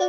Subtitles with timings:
[0.00, 0.08] Geek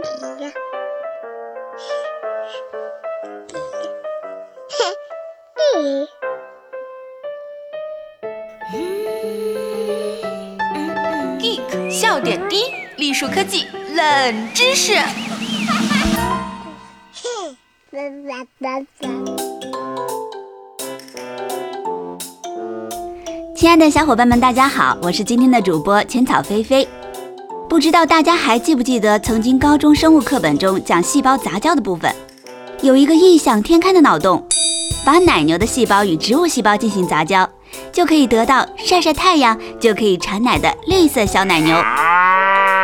[11.89, 14.93] 笑点低，栗树科技冷知识。
[23.53, 26.87] 亲爱的小伙伴们，大家好，我是今天的主播浅草菲菲。
[27.71, 32.13] 不知道大家还记不记得，曾经高中生物课本中讲细胞杂交的部分，
[32.81, 34.45] 有一个异想天开的脑洞，
[35.05, 37.49] 把奶牛的细胞与植物细胞进行杂交，
[37.93, 41.73] 就可以得到晒晒太阳就可以产奶的绿色小奶牛。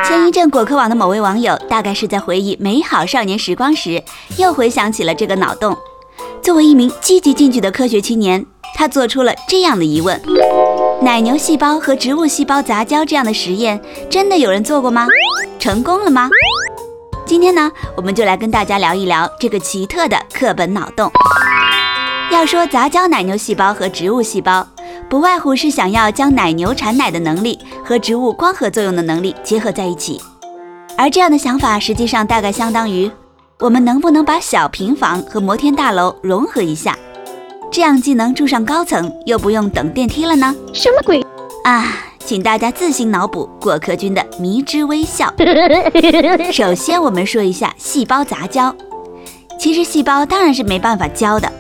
[0.07, 4.01] 前一阵果壳网的某位网友，大概是在回忆美好少年时光时，
[4.37, 5.77] 又回想起了这个脑洞。
[6.41, 8.45] 作为一名积极进取的科学青年，
[8.77, 10.21] 他做出了这样的疑问。
[10.99, 13.79] 奶牛细胞和植物细胞杂交这样的实验，
[14.09, 15.05] 真的有人做过吗？
[15.59, 16.27] 成功了吗？
[17.23, 21.11] 今天呢，我们就来跟大家聊一聊这个奇特的课本脑洞。
[22.31, 24.67] 要说杂交奶牛细胞和植物细胞，
[25.07, 30.19] 不外乎是想要将奶牛产奶的能力和植物光合作用的能力结合在一起。
[30.97, 33.09] 而这样的想法，实际上大概相当于
[33.59, 36.97] 我们能不能把小平房和摩天大楼融合一下？
[37.71, 40.55] 这样既能住上高层，又不用等电梯了呢？
[40.73, 41.21] 什么鬼
[41.63, 42.03] 啊！
[42.25, 45.31] 请大家自行脑补果壳君的迷之微笑。
[46.51, 48.75] 首先，我们说一下细胞杂交。
[49.59, 51.51] 其实细胞当然是没办法交的，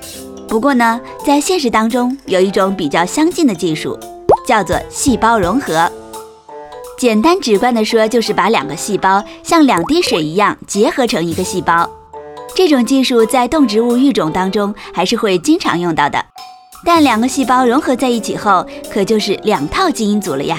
[0.47, 3.97] 不过呢，在现实当中有一种比较相近的技术，
[4.45, 5.89] 叫做细胞融合。
[6.97, 11.89] 简单直观的说，就是把两个细胞像两滴水一样结合成一个细胞。
[12.57, 16.25] 这种技术在动植物育种当中还是会经常用到的，
[16.83, 20.57] 但两个细胞融合在一起后，可就是两套基因组了呀。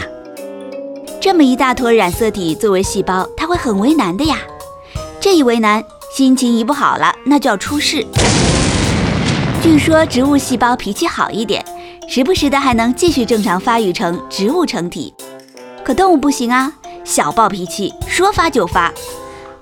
[1.21, 4.37] 这么一大坨染色体作为细胞，它会很为难的呀。
[5.19, 5.83] 这一为难，
[6.15, 8.07] 心情一不好了，那就要出事。
[9.61, 11.65] 据说植物细胞脾气好一点，
[12.09, 15.13] 时不时的还能继续正常发育成植物成体，
[15.85, 16.73] 可动物不行啊，
[17.03, 18.93] 小暴脾气，说发就发，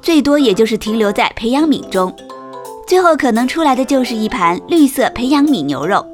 [0.03, 2.15] 最多也就是停留在培养皿中。
[2.87, 6.07] 最后可能出来的就是一盘绿色培养皿牛肉。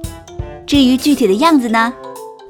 [0.67, 1.93] 至于具体的样子呢？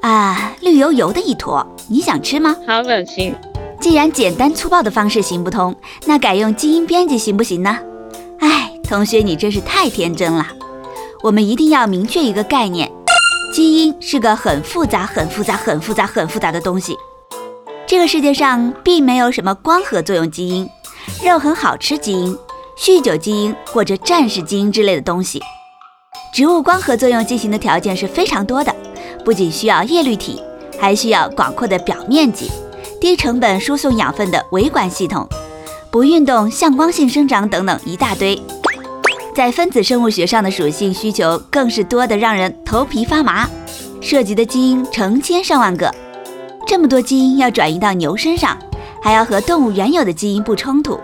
[0.01, 2.55] 啊，绿油油的一坨，你想吃吗？
[2.65, 3.35] 好恶心！
[3.81, 5.75] 既然简单粗暴的方式行不通，
[6.05, 7.77] 那改用基因编辑行不行呢？
[8.39, 10.47] 哎，同学，你真是太天真了。
[11.21, 12.89] 我们一定要明确一个概念：
[13.53, 16.95] 基因是个很复杂、很复杂、很复杂、很复杂的东西。
[17.85, 20.69] 这个世界上并没有什么光合作用基因、
[21.25, 22.37] 肉很好吃基因。
[22.77, 25.41] 酗酒基因或者战士基因之类的东西，
[26.33, 28.75] 植物光合作用进行的条件是非常多的，
[29.23, 30.41] 不仅需要叶绿体，
[30.79, 32.49] 还需要广阔的表面积、
[32.99, 35.27] 低成本输送养分的维管系统、
[35.91, 38.41] 不运动向光性生长等等一大堆。
[39.35, 43.47] 在分子生物学上的属性需求更是多得让人头皮发麻，
[44.01, 45.93] 涉及的基因成千上万个，
[46.67, 48.57] 这么多基因要转移到牛身上，
[49.01, 50.99] 还要和动物原有的基因不冲突。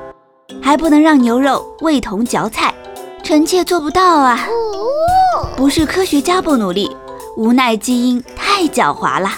[0.69, 2.71] 还不能让牛肉味同嚼菜，
[3.23, 4.47] 臣妾做不到啊！
[5.57, 6.95] 不是科学家不努力，
[7.35, 9.31] 无奈基因太狡猾了。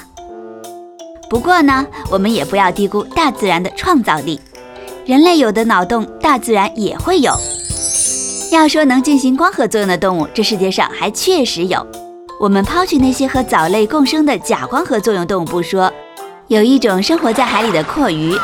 [1.30, 4.42] 不过呢，我们也不要低估大自然的创造力。
[5.06, 7.32] 人类有的脑洞，大自然也会有。
[8.52, 11.88] 要说能进行光合作用的动物，这世界上还确实有。
[12.42, 15.90] 我们抛去那些和藻类共生的假光合作用动物不说，
[16.48, 18.38] 有一种生活在海里的阔鱼。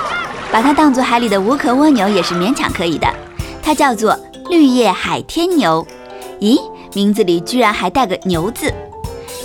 [0.51, 3.07] 把它当做海里的无壳蜗牛也是勉强可以的，
[3.61, 4.17] 它叫做
[4.49, 5.85] 绿叶海天牛。
[6.39, 6.57] 咦，
[6.93, 8.73] 名字里居然还带个牛字。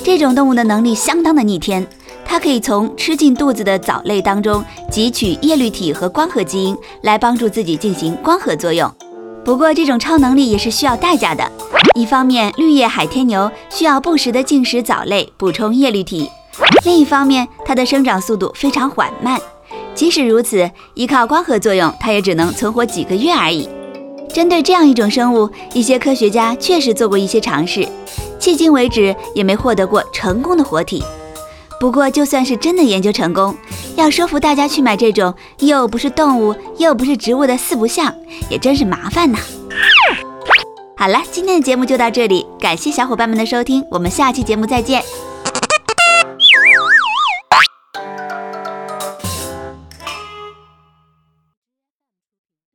[0.05, 1.87] 这种动物的能力相当的逆天，
[2.25, 8.91] 它可以从吃进肚子的藻类当中汲取叶绿体和光合基因，来帮助自己进行光合作用。
[9.45, 11.51] 不过这种超能力也是需要代价的。
[11.95, 16.29] 一方面，绿叶海天牛需要不时的进食藻类补充叶绿体；
[16.85, 19.41] 另一方面，它的生长速度非常缓慢。
[19.95, 23.69] 即使如此，依靠光合作用，它也只能存活几个月而已。
[24.33, 27.87] 针对这样一种生物，一些科学家确实做过一些尝试，
[28.41, 31.05] 迄今为止也没获得过成功的活体。
[31.79, 33.55] 不过，就算是真的研究成功，
[33.97, 38.15] 要说服大家去买这种又不是动物又不是植物的四不像，
[38.49, 39.39] 也真是麻烦呐。
[40.97, 45.03] 好了，今天的节目就到这里，感谢小伙伴们的收听，我们下期节目再见。